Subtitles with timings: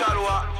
[0.00, 0.53] light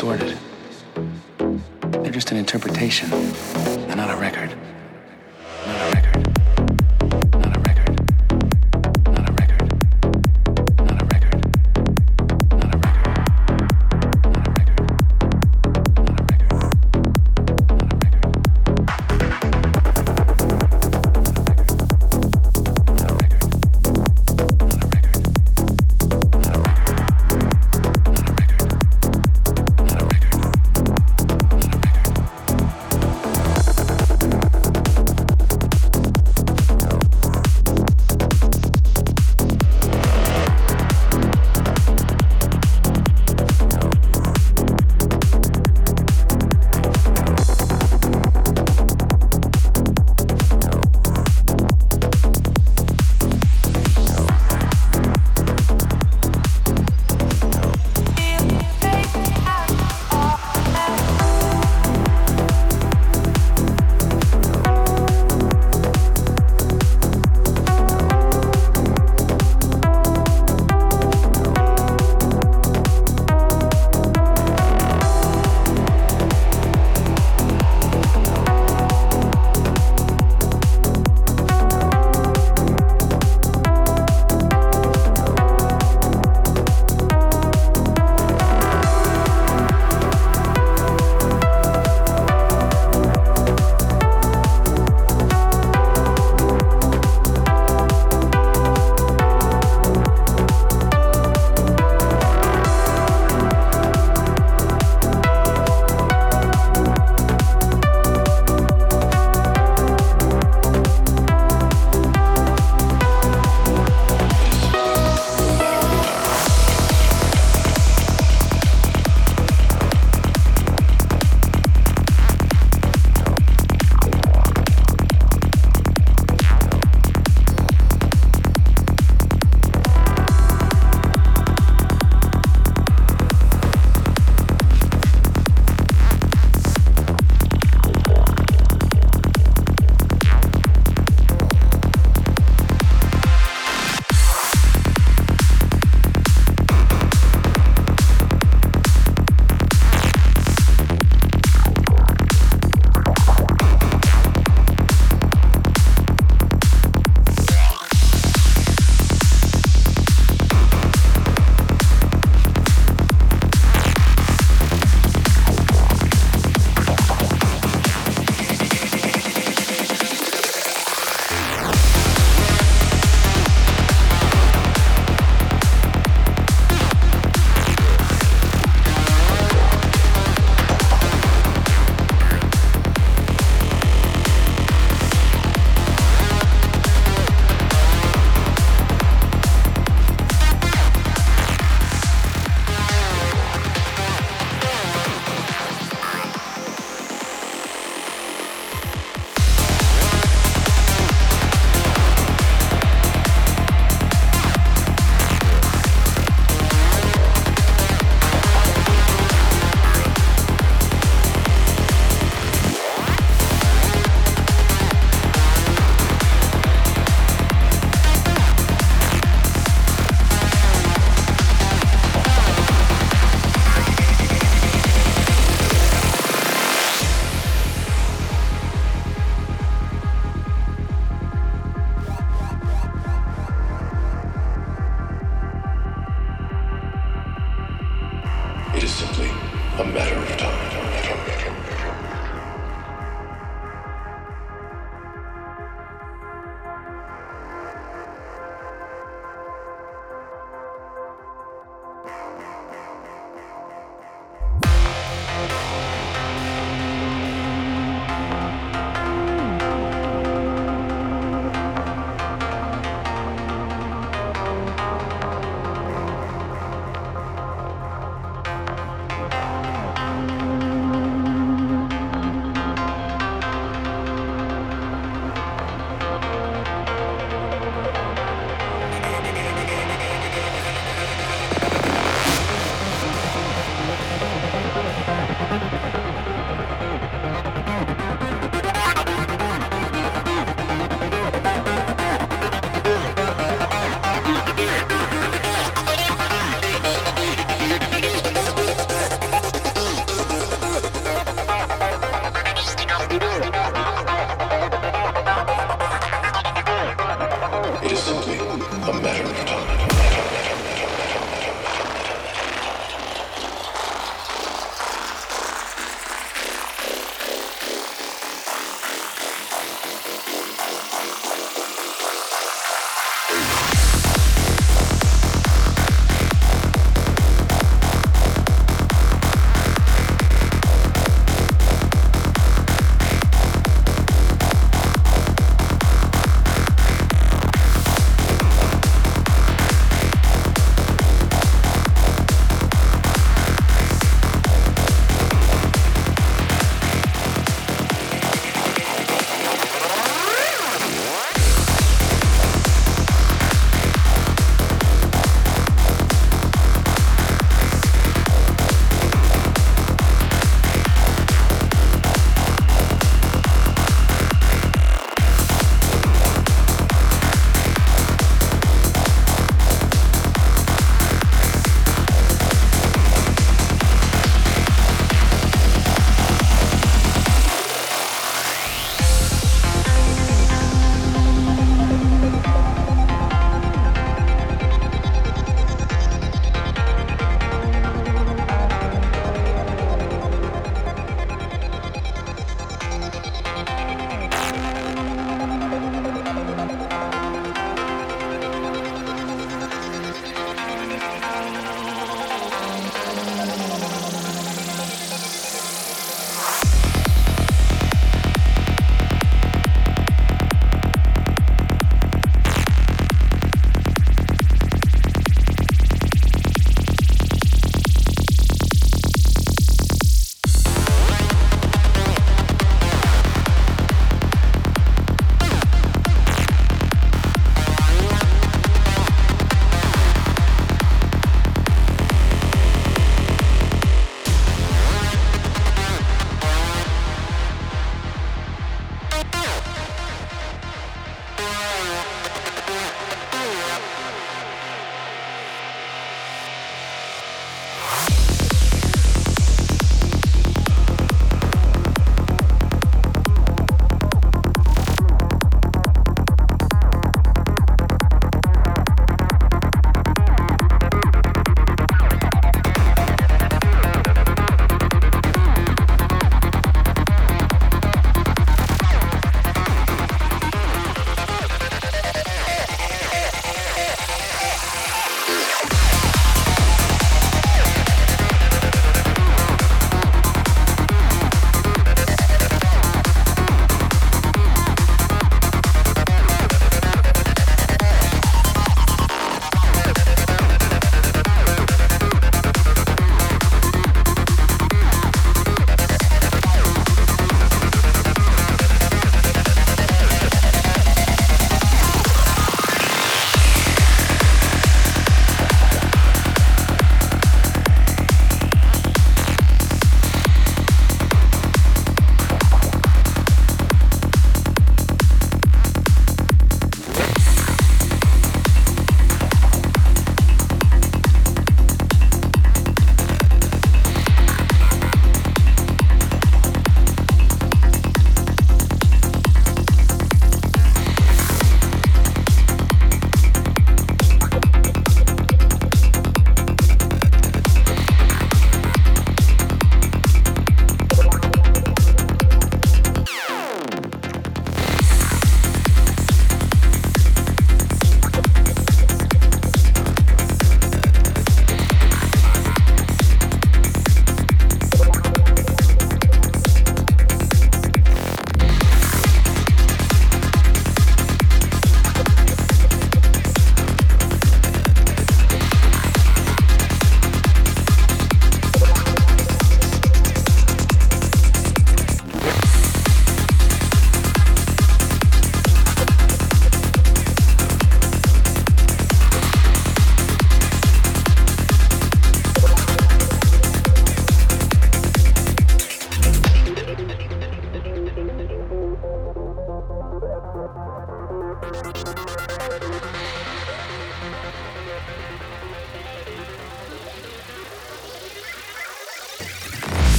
[0.00, 0.39] distorted.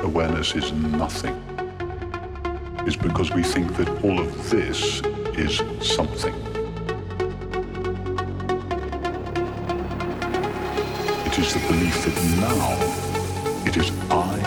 [0.00, 1.36] Awareness is nothing
[2.88, 5.00] is because we think that all of this
[5.38, 6.34] is something.
[11.24, 14.41] It is the belief that now it is I,